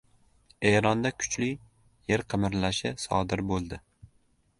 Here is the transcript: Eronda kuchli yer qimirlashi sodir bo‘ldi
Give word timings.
Eronda 0.69 1.11
kuchli 1.23 1.49
yer 2.13 2.23
qimirlashi 2.35 2.93
sodir 3.05 3.45
bo‘ldi 3.53 3.81